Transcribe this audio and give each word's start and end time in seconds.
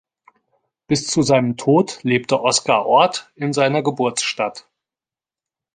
Bis 0.87 1.05
zu 1.05 1.21
seinem 1.21 1.57
Tod 1.57 1.99
lebte 2.01 2.41
Oscar 2.41 2.87
Orth 2.87 3.29
in 3.35 3.53
seiner 3.53 3.83
Geburtsstadt. 3.83 4.67